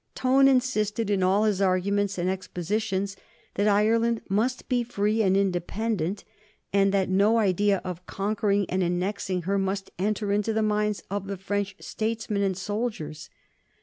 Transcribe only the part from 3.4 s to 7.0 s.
that Ireland must be free and independent, and